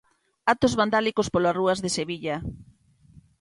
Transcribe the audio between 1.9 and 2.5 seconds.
Sevilla.